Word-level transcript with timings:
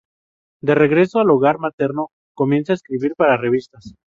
De 0.63 0.73
regreso 0.73 1.19
al 1.19 1.29
hogar 1.29 1.59
materno, 1.59 2.07
comienza 2.33 2.73
a 2.73 2.75
escribir 2.77 3.13
para 3.15 3.37
revistas. 3.37 3.93